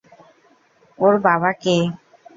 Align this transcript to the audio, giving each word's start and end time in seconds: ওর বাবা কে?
ওর 0.99 1.13
বাবা 1.25 1.51
কে? 1.61 1.75